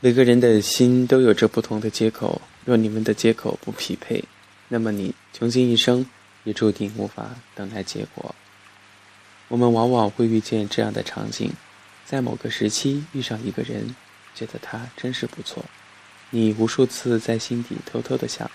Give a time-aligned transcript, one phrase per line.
[0.00, 4.22] 每个人的心都有着不同的接口，若你们的接口不匹配，
[4.68, 6.06] 那么你穷尽一生
[6.44, 8.32] 也注定无法等待结果。
[9.48, 11.50] 我们往往会遇见这样的场景：
[12.04, 13.96] 在某个时期遇上一个人，
[14.36, 15.64] 觉得他真是不错，
[16.30, 18.48] 你无数次在心底偷偷的想，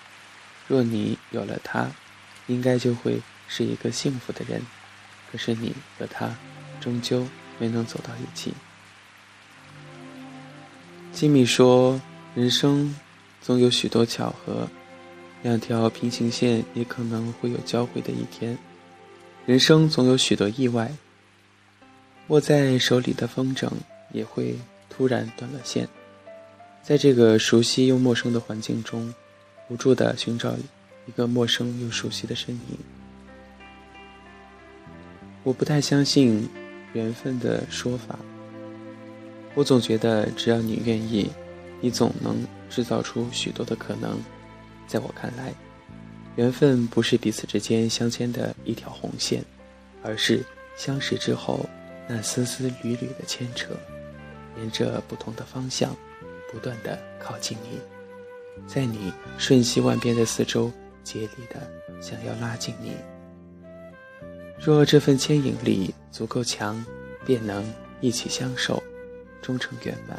[0.69, 1.91] 若你有了他，
[2.47, 4.61] 应该就会是一个幸福的人。
[5.29, 6.33] 可是你和他
[6.79, 7.27] 终究
[7.59, 8.53] 没能走到一起。
[11.13, 12.01] 吉米说
[12.33, 12.93] ：“人生
[13.39, 14.67] 总有许多巧合，
[15.43, 18.57] 两条平行线也可能会有交汇的一天。
[19.45, 20.91] 人生总有许多意外，
[22.29, 23.69] 握在手里的风筝
[24.11, 24.55] 也会
[24.89, 25.87] 突然断了线。
[26.81, 29.13] 在这个熟悉又陌生的环境中，
[29.69, 30.55] 无助地寻找
[31.05, 32.77] 一个陌生又熟悉的身影。
[35.43, 36.49] 我不太相信
[36.93, 38.17] 缘分的说法。”
[39.55, 41.29] 我总觉得，只要你愿意，
[41.79, 44.19] 你总能制造出许多的可能。
[44.87, 45.53] 在我看来，
[46.35, 49.43] 缘分不是彼此之间相牵的一条红线，
[50.01, 50.43] 而是
[50.75, 51.65] 相识之后
[52.07, 53.69] 那丝丝缕缕的牵扯，
[54.57, 55.95] 沿着不同的方向，
[56.51, 57.79] 不断的靠近你，
[58.67, 60.71] 在你瞬息万变的四周，
[61.03, 62.91] 竭力的想要拉近你。
[64.59, 66.83] 若这份牵引力足够强，
[67.25, 67.63] 便能
[68.01, 68.81] 一起相守。
[69.43, 70.17] 终成圆满。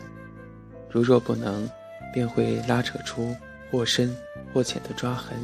[0.88, 1.68] 如若不能，
[2.12, 3.34] 便会拉扯出
[3.68, 4.16] 或深
[4.52, 5.36] 或浅的抓痕，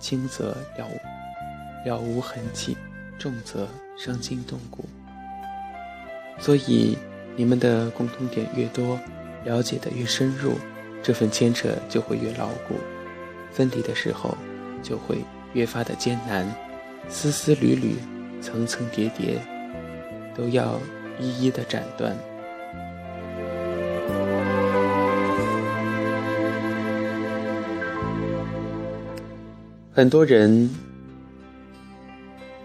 [0.00, 2.76] 轻则了无了无痕迹，
[3.16, 4.84] 重则伤筋动骨。
[6.40, 6.98] 所以，
[7.36, 8.98] 你们的共同点越多，
[9.44, 10.54] 了解的越深入，
[11.02, 12.74] 这份牵扯就会越牢固；
[13.52, 14.36] 分离的时候，
[14.82, 15.18] 就会
[15.52, 16.44] 越发的艰难。
[17.08, 17.96] 丝丝缕缕，
[18.42, 19.40] 层层叠叠，
[20.34, 20.80] 都要
[21.20, 22.16] 一一的斩断。
[29.96, 30.68] 很多人，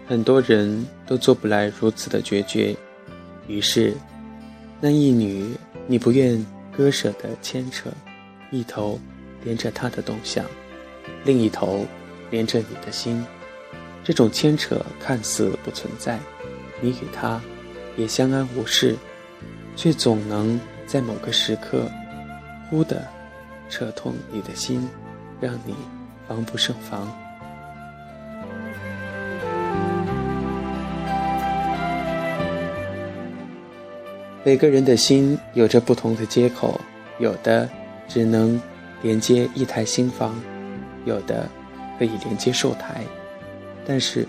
[0.06, 2.76] 很多人都做不来如此的决绝，
[3.46, 3.94] 于是，
[4.82, 5.56] 那一女
[5.86, 6.44] 你不愿
[6.76, 7.88] 割舍的牵扯，
[8.50, 9.00] 一头
[9.44, 10.44] 连着他的动向，
[11.24, 11.86] 另一头
[12.30, 13.24] 连着你的心。
[14.04, 16.20] 这种牵扯看似不存在，
[16.82, 17.40] 你与他
[17.96, 18.94] 也相安无事，
[19.74, 21.90] 却总能在某个时刻，
[22.68, 23.08] 忽的
[23.70, 24.86] 扯痛你的心，
[25.40, 25.74] 让你
[26.28, 27.10] 防不胜防。
[34.44, 36.80] 每个人的心有着不同的接口，
[37.20, 37.68] 有的
[38.08, 38.60] 只能
[39.00, 40.34] 连接一台新房，
[41.04, 41.48] 有的
[41.96, 43.04] 可以连接寿台，
[43.86, 44.26] 但是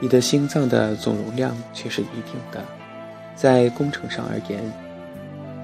[0.00, 2.62] 你的心脏的总容量却是一定的。
[3.34, 4.62] 在工程上而言，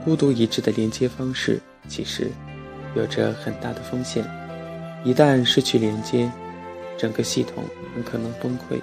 [0.03, 2.31] 孤独一致的连接方式其实
[2.95, 4.25] 有着很大的风险，
[5.05, 6.33] 一旦失去连接，
[6.97, 7.63] 整个系统
[7.95, 8.81] 很可能崩溃。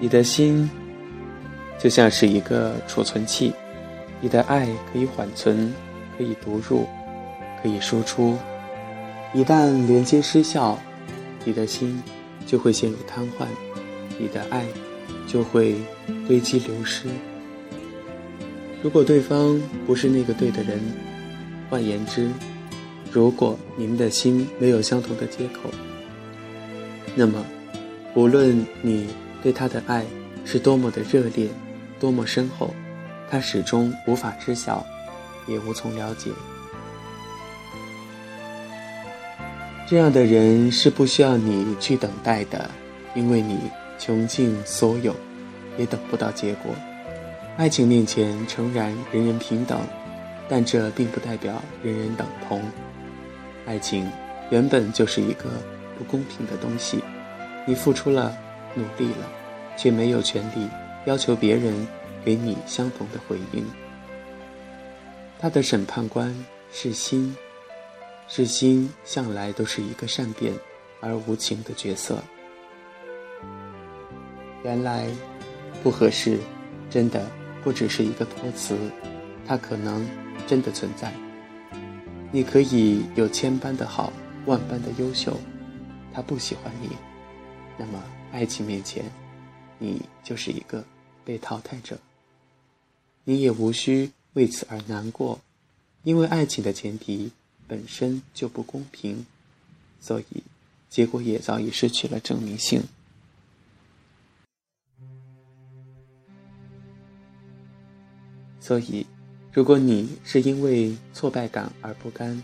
[0.00, 0.70] 你的心。
[1.78, 3.52] 就像是一个储存器，
[4.20, 5.72] 你的爱可以缓存，
[6.16, 6.86] 可以读入，
[7.62, 8.36] 可以输出。
[9.34, 10.78] 一旦连接失效，
[11.44, 12.02] 你的心
[12.46, 13.46] 就会陷入瘫痪，
[14.18, 14.64] 你的爱
[15.26, 15.76] 就会
[16.26, 17.08] 堆积流失。
[18.82, 20.80] 如果对方不是那个对的人，
[21.68, 22.30] 换言之，
[23.12, 25.70] 如果你们的心没有相同的接口，
[27.14, 27.44] 那么
[28.14, 29.08] 无论你
[29.42, 30.04] 对他的爱
[30.44, 31.48] 是多么的热烈。
[31.98, 32.74] 多么深厚，
[33.30, 34.84] 他始终无法知晓，
[35.46, 36.30] 也无从了解。
[39.88, 42.68] 这样的人是不需要你去等待的，
[43.14, 45.14] 因为你穷尽所有，
[45.78, 46.74] 也等不到结果。
[47.56, 49.78] 爱情面前，诚然人人平等，
[50.48, 52.60] 但这并不代表人人等同。
[53.64, 54.10] 爱情
[54.50, 55.44] 原本就是一个
[55.96, 57.02] 不公平的东西，
[57.64, 58.36] 你付出了，
[58.74, 59.26] 努力了，
[59.76, 60.68] 却没有权利。
[61.06, 61.74] 要求别人
[62.24, 63.64] 给你相同的回应。
[65.38, 66.34] 他的审判官
[66.70, 67.34] 是心，
[68.28, 70.52] 是心，向来都是一个善变
[71.00, 72.22] 而无情的角色。
[74.64, 75.08] 原来，
[75.82, 76.38] 不合适，
[76.90, 77.24] 真的
[77.62, 78.76] 不只是一个托词，
[79.46, 80.04] 它可能
[80.46, 81.12] 真的存在。
[82.32, 84.12] 你可以有千般的好，
[84.46, 85.38] 万般的优秀，
[86.12, 86.88] 他不喜欢你，
[87.78, 88.02] 那么
[88.32, 89.04] 爱情面前，
[89.78, 90.84] 你就是一个。
[91.26, 91.98] 被淘汰者，
[93.24, 95.40] 你也无需为此而难过，
[96.04, 97.32] 因为爱情的前提
[97.66, 99.26] 本身就不公平，
[100.00, 100.44] 所以
[100.88, 102.80] 结果也早已失去了证明性。
[108.60, 109.04] 所以，
[109.52, 112.40] 如果你是因为挫败感而不甘，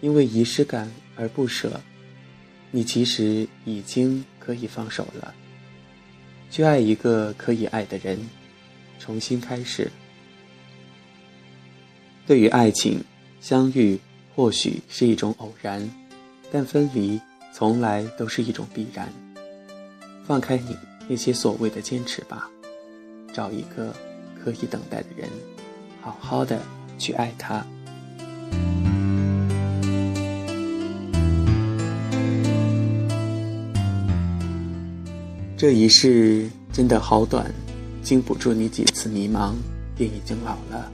[0.00, 1.80] 因为遗失感而不舍，
[2.70, 5.34] 你其实已经可以放手了，
[6.50, 8.18] 去爱一个可以爱的人，
[8.98, 9.90] 重新开始。
[12.26, 13.02] 对于爱情，
[13.40, 13.98] 相遇
[14.34, 15.88] 或许是一种偶然，
[16.50, 17.20] 但分离
[17.52, 19.08] 从来都是一种必然。
[20.24, 20.76] 放开你
[21.08, 22.50] 那些所谓的坚持吧，
[23.32, 23.94] 找一个
[24.42, 25.28] 可以等待的人。
[26.00, 26.60] 好好的
[26.98, 27.66] 去爱他。
[35.58, 37.52] 这一世真的好短，
[38.00, 39.54] 经不住你几次迷茫，
[39.96, 40.88] 便已经老了。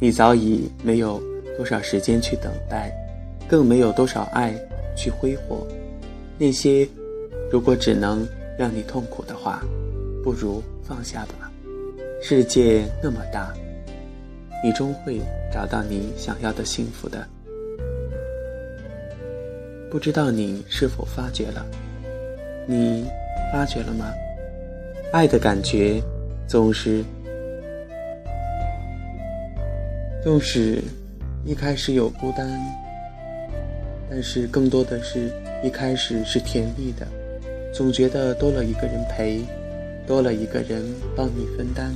[0.00, 1.22] 你早已没有
[1.56, 2.92] 多少时间去等待，
[3.48, 4.52] 更没有多少爱
[4.96, 5.64] 去挥霍。
[6.36, 6.88] 那些
[7.48, 8.26] 如果只能
[8.58, 9.64] 让你痛苦的话，
[10.24, 11.48] 不如放下吧。
[12.20, 13.54] 世界那么大。
[14.64, 15.20] 你终会
[15.54, 17.24] 找到你想要的幸福的。
[19.88, 21.64] 不知道你是否发觉了？
[22.66, 23.06] 你
[23.56, 24.12] 发觉了吗？
[25.12, 25.98] 爱的感觉
[26.46, 27.02] 总是，
[30.22, 30.82] 纵使
[31.46, 32.46] 一开始有孤单，
[34.10, 35.32] 但是更多的是
[35.64, 37.08] 一开始是甜蜜的，
[37.72, 39.40] 总觉得多了一个人陪，
[40.06, 40.84] 多了一个人
[41.16, 41.94] 帮你分担。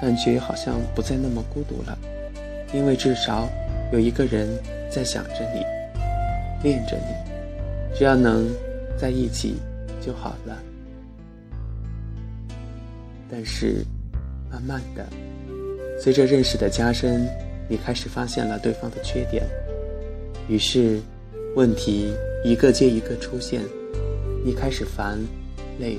[0.00, 1.98] 感觉好像不再那么孤独了，
[2.72, 3.46] 因为至少
[3.92, 4.48] 有一个人
[4.90, 5.62] 在想着你，
[6.62, 8.48] 恋着你，只要能
[8.96, 9.56] 在一起
[10.04, 10.58] 就好了。
[13.30, 13.84] 但是，
[14.50, 15.06] 慢慢的，
[15.98, 17.26] 随着认识的加深，
[17.68, 19.42] 你开始发现了对方的缺点，
[20.48, 21.00] 于是，
[21.54, 22.12] 问题
[22.44, 23.62] 一个接一个出现，
[24.44, 25.18] 你开始烦、
[25.78, 25.96] 累，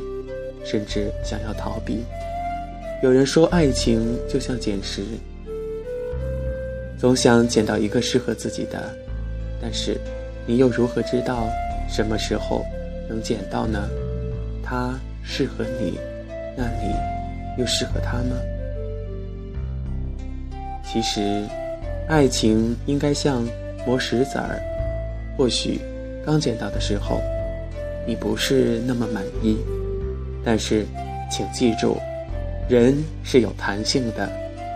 [0.63, 2.03] 甚至想要逃避。
[3.01, 5.01] 有人说，爱情就像捡石，
[6.99, 8.95] 总想捡到一个适合自己的，
[9.59, 9.97] 但是，
[10.45, 11.49] 你又如何知道
[11.89, 12.63] 什么时候
[13.07, 13.89] 能捡到呢？
[14.63, 15.99] 他适合你，
[16.55, 16.93] 那你
[17.57, 18.35] 又适合他吗？
[20.83, 21.43] 其实，
[22.07, 23.43] 爱情应该像
[23.85, 24.61] 磨石子儿，
[25.37, 25.79] 或许
[26.25, 27.19] 刚捡到的时候，
[28.05, 29.57] 你不是那么满意，
[30.45, 30.85] 但是，
[31.29, 31.97] 请记住。
[32.69, 34.29] 人是有弹性的，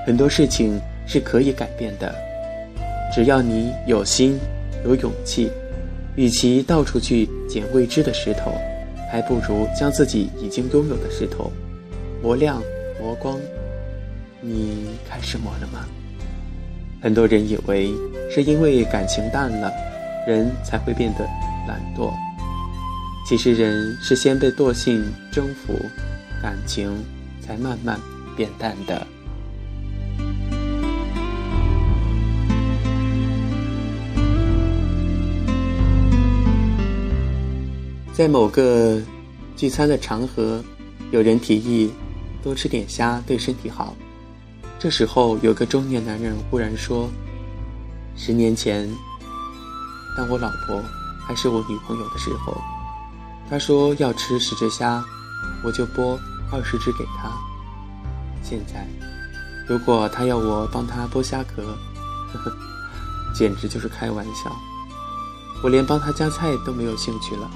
[0.05, 0.77] 很多事情
[1.07, 2.13] 是可以改变的。
[3.13, 4.37] 只要你有心、
[4.83, 5.49] 有勇气，
[6.17, 8.51] 与其到处去捡未知的石头，
[9.09, 11.49] 还不如将自己已经拥有的石头
[12.21, 12.61] 磨亮、
[12.99, 13.39] 磨光。
[14.41, 15.87] 你开始磨了吗？
[17.01, 17.93] 很多人以为
[18.29, 19.71] 是因为感情淡了，
[20.27, 21.23] 人才会变得
[21.65, 22.11] 懒惰。
[23.25, 25.73] 其实人是先被惰性征服，
[26.41, 26.91] 感情。
[27.47, 27.97] 才慢慢
[28.35, 29.07] 变淡的。
[38.17, 38.99] 在某个
[39.55, 40.59] 聚餐的场合，
[41.11, 41.93] 有人提议
[42.41, 43.95] 多吃点虾对身体好。
[44.79, 47.07] 这时候，有个中年男人忽然说
[48.17, 48.89] ：“十年前，
[50.17, 50.81] 当我老婆
[51.27, 52.59] 还是我女朋友的时候，
[53.47, 55.05] 她说要吃十只虾，
[55.63, 56.17] 我就剥。”
[56.51, 57.29] 二十只给他。
[58.41, 58.87] 现在，
[59.67, 61.61] 如果他要我帮他剥虾壳，
[62.33, 62.57] 呵呵，
[63.35, 64.51] 简直就是开玩笑。
[65.61, 67.51] 我连帮他夹菜都没有兴趣了，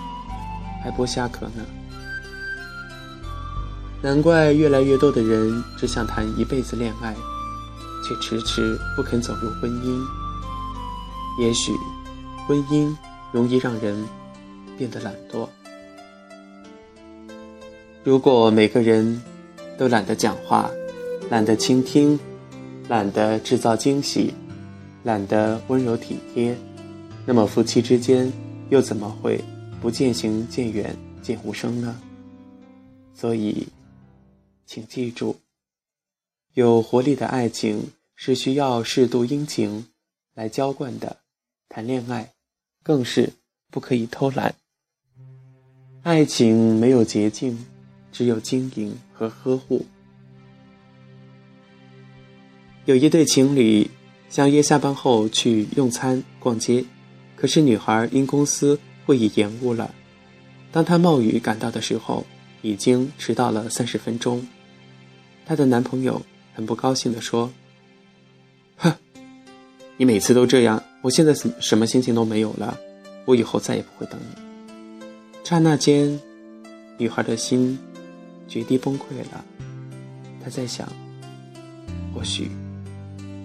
[0.83, 1.65] 还剥虾壳呢。
[4.01, 7.15] 难怪越来越多的人只想谈一辈子恋爱，
[8.03, 10.01] 却迟迟不肯走入婚姻。
[11.39, 11.71] 也许，
[12.47, 12.93] 婚姻
[13.31, 14.05] 容易让人
[14.77, 15.47] 变得懒惰。
[18.03, 19.21] 如果每个人
[19.77, 20.69] 都懒得讲话，
[21.29, 22.19] 懒得倾听，
[22.89, 24.33] 懒得制造惊喜，
[25.03, 26.57] 懒得温柔体贴，
[27.23, 28.33] 那么夫妻之间
[28.69, 29.39] 又怎么会
[29.81, 31.99] 不渐行渐远、渐无声呢？
[33.13, 33.67] 所以，
[34.65, 35.35] 请记住，
[36.53, 39.87] 有活力的爱情是需要适度殷勤
[40.33, 41.17] 来浇灌的，
[41.67, 42.31] 谈恋爱
[42.81, 43.33] 更是
[43.69, 44.55] 不可以偷懒。
[46.03, 47.65] 爱情没有捷径。
[48.13, 49.85] 只有经营和呵护。
[52.83, 53.89] 有一对情侣
[54.27, 56.83] 相约下班后去用餐、逛街，
[57.37, 58.77] 可是女孩因公司
[59.11, 59.93] 会议延误了。
[60.71, 62.25] 当她冒雨赶到的时候，
[62.61, 64.47] 已经迟到了三十分钟。
[65.45, 66.21] 她的男朋友
[66.53, 67.51] 很不高兴地说
[68.79, 68.93] ：“哼，
[69.97, 72.79] 你每次都这样，我现在什什么心情都没有了，
[73.25, 74.41] 我以后再也不会等你。”
[75.43, 76.17] 刹那间，
[76.97, 77.77] 女孩的心。
[78.47, 79.43] 决堤崩溃了，
[80.41, 80.87] 她在想，
[82.13, 82.49] 或许。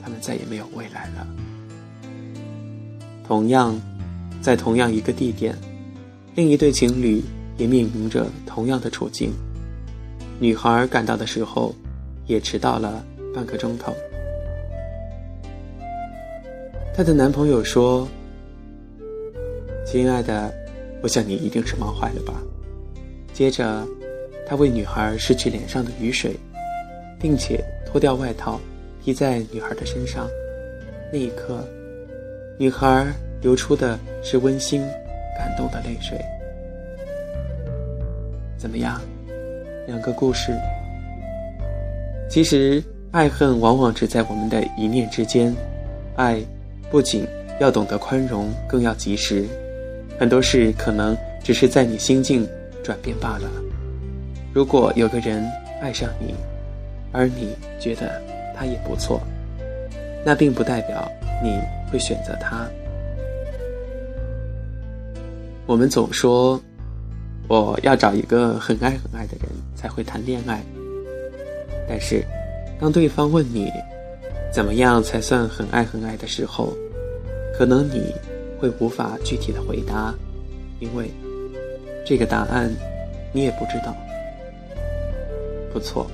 [0.01, 1.27] 他们再也没有未来了。
[3.27, 3.81] 同样，
[4.47, 5.57] 在同样一个地点，
[6.37, 7.21] 另一对情侣
[7.57, 9.33] 也面临着同样的处境。
[10.38, 11.75] 女孩赶到的时候，
[12.29, 13.93] 也迟到了半个钟头。
[16.95, 18.07] 她的男朋友说
[19.85, 20.55] ：“亲爱的，
[21.03, 22.41] 我想你一定是忙坏了吧。”
[23.35, 23.85] 接着，
[24.47, 26.37] 他为女孩拭去脸上的雨水，
[27.19, 28.61] 并且脱掉外套
[29.05, 30.29] 披在女孩的身上。
[31.12, 31.65] 那一刻。
[32.59, 33.12] 女孩
[33.47, 34.81] 流出的是温馨、
[35.38, 36.19] 感动的泪水。
[38.59, 39.00] 怎么样？
[39.87, 40.53] 两个故事。
[42.29, 45.55] 其实，爱恨往往只在我们的一念之间。
[46.17, 46.41] 爱
[46.91, 47.25] 不仅
[47.61, 49.45] 要懂得宽容，更要及时。
[50.19, 52.49] 很多事可能只是在你心境
[52.83, 53.49] 转变罢了。
[54.53, 55.49] 如果有个人
[55.81, 56.35] 爱上你，
[57.12, 58.21] 而你觉得
[58.57, 59.21] 他也不错，
[60.25, 61.09] 那并不代表
[61.41, 61.61] 你。
[61.93, 62.69] 会选择他。
[65.67, 66.61] 我们总说，
[67.49, 70.63] 我要找一个很爱很爱的人才会谈恋爱。
[71.89, 72.25] 但是，
[72.79, 73.69] 当对方问你
[74.53, 76.73] 怎么样才算很爱很爱的时候，
[77.59, 78.15] 可能你
[78.61, 80.15] 会无法具体的回答，
[80.79, 81.11] 因为
[82.07, 82.73] 这个答案
[83.33, 83.93] 你也不知道。
[85.73, 86.09] 不错，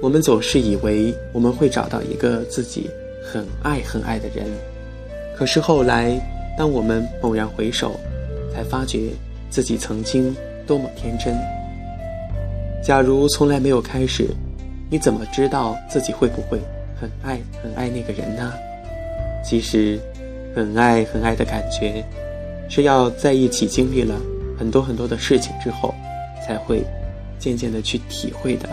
[0.00, 2.88] 我们总是以为我们会找到一个自己
[3.22, 4.46] 很爱很爱的人。
[5.36, 6.18] 可是后来，
[6.56, 8.00] 当我们猛然回首，
[8.52, 9.10] 才发觉
[9.50, 10.34] 自己曾经
[10.66, 11.34] 多么天真。
[12.82, 14.28] 假如从来没有开始，
[14.90, 16.58] 你怎么知道自己会不会
[17.00, 18.52] 很爱很爱那个人呢？
[19.44, 19.98] 其实，
[20.54, 22.04] 很爱很爱的感觉，
[22.68, 24.14] 是要在一起经历了
[24.58, 25.94] 很多很多的事情之后，
[26.46, 26.82] 才会
[27.38, 28.68] 渐渐的去体会的。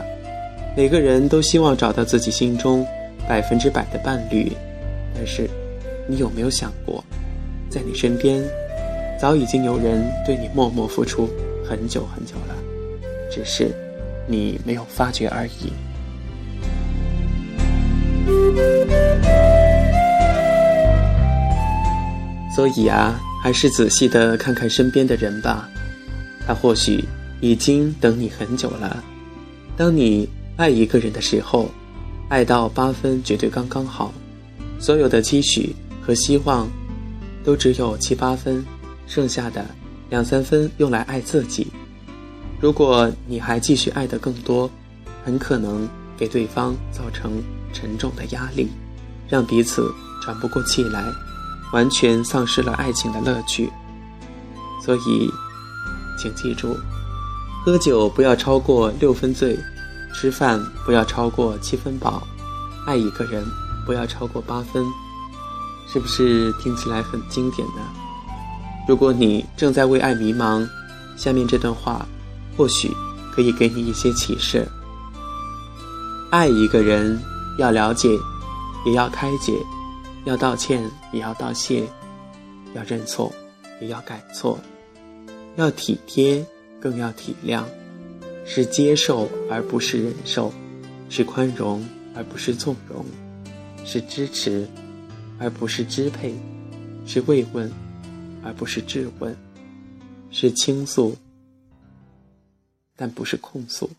[0.75, 2.85] 每个人都希望找到自己心中
[3.27, 4.51] 百分之百的伴侣，
[5.13, 5.49] 但是。
[6.09, 7.03] 你有没有想过，
[7.69, 8.41] 在你身边，
[9.19, 11.27] 早已经有人对你默默付出
[11.67, 12.55] 很久很久了，
[13.31, 13.71] 只是
[14.27, 15.73] 你没有发觉而已。
[22.55, 25.67] 所以啊，还是仔细的看看身边的人吧，
[26.45, 27.03] 他或许
[27.41, 29.03] 已经等你很久了。
[29.75, 31.69] 当你爱一个人的时候，
[32.29, 34.13] 爱到八分绝对刚刚好，
[34.79, 35.75] 所有的期许。
[35.99, 36.65] 和希望，
[37.43, 38.63] 都只有七八分，
[39.07, 39.65] 剩下的
[40.09, 41.67] 两三分用来爱自己。
[42.59, 44.69] 如果你还继续爱得更多，
[45.23, 45.87] 很可能
[46.17, 47.41] 给对方造成
[47.73, 48.69] 沉重的压力，
[49.27, 49.89] 让彼此
[50.23, 51.03] 喘不过气来，
[51.71, 53.71] 完全丧失了爱情的乐趣。
[54.83, 55.29] 所以，
[56.17, 56.75] 请记住：
[57.65, 59.57] 喝酒不要超过六分醉，
[60.13, 62.25] 吃饭不要超过七分饱，
[62.85, 63.45] 爱一个人
[63.85, 64.83] 不要超过八分。
[65.87, 67.81] 是不是听起来很经典呢？
[68.87, 70.67] 如果你正在为爱迷茫，
[71.17, 72.07] 下面这段话
[72.55, 72.89] 或许
[73.33, 74.65] 可以给你一些启示。
[76.31, 77.19] 爱一个人，
[77.59, 78.09] 要了解，
[78.85, 79.53] 也要开解；
[80.25, 81.83] 要道歉，也要道谢；
[82.73, 83.31] 要认错，
[83.81, 84.57] 也要改错；
[85.57, 86.45] 要体贴，
[86.79, 87.63] 更要体谅。
[88.45, 90.53] 是接受而不是忍受，
[91.09, 93.05] 是宽容而不是纵容，
[93.83, 94.67] 是支持。
[95.39, 96.33] 而不是支配，
[97.05, 97.71] 是慰问，
[98.47, 99.35] 而不是质问，
[100.31, 101.17] 是倾诉，
[102.95, 103.91] 但不是控诉，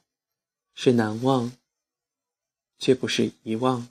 [0.74, 1.52] 是难忘，
[2.78, 3.86] 却不是遗忘，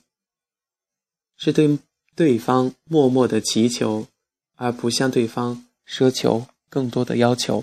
[1.36, 1.78] 是对
[2.16, 4.08] 对方默默的祈求，
[4.56, 7.62] 而不向对方奢求更多的要求。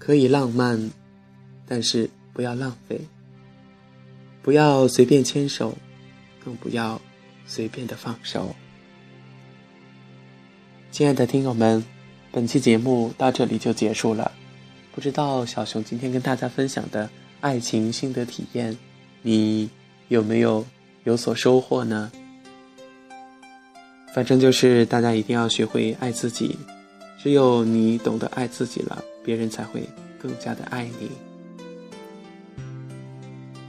[0.00, 0.90] 可以浪漫，
[1.64, 3.00] 但是不要浪费，
[4.42, 5.78] 不要随便牵手，
[6.44, 7.00] 更不要。
[7.46, 8.56] 随便的放手，
[10.94, 11.82] 亲爱的听友们，
[12.30, 14.30] 本期节目到这里就结束了。
[14.94, 17.10] 不知道小熊今天跟大家分享的
[17.40, 18.78] 爱情心得体验，
[19.20, 19.68] 你
[20.06, 20.64] 有没有
[21.02, 22.12] 有所收获呢？
[24.14, 26.56] 反正就是大家一定要学会爱自己，
[27.20, 29.82] 只有你懂得爱自己了，别人才会
[30.22, 31.10] 更加的爱你。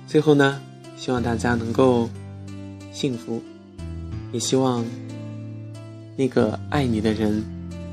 [0.06, 0.62] 最后呢，
[0.96, 2.08] 希望大家能够
[2.94, 3.42] 幸福。
[4.32, 4.86] 也希望
[6.16, 7.44] 那个爱你的人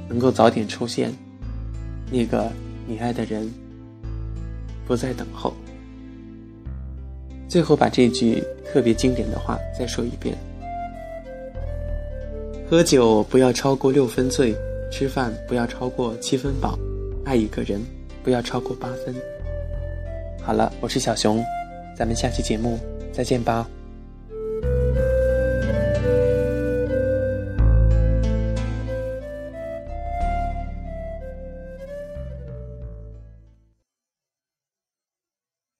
[0.08, 1.12] 能够早点出现，
[2.10, 2.50] 那个
[2.86, 3.50] 你爱的人
[4.86, 5.52] 不再等候。
[7.48, 10.36] 最后，把这句特别经典的话再说一遍：
[12.70, 14.54] 喝酒不要超过六分醉，
[14.90, 16.78] 吃饭不要超过七分饱，
[17.24, 17.80] 爱一个人
[18.22, 19.14] 不要超过八分。
[20.40, 21.44] 好了，我是小熊，
[21.94, 22.78] 咱们下期节目
[23.12, 23.68] 再见吧。